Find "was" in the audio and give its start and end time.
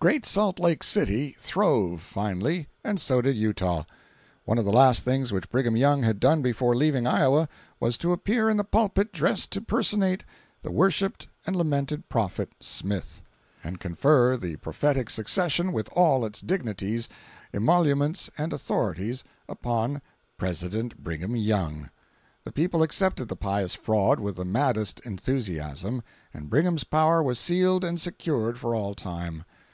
7.80-7.98, 27.22-27.38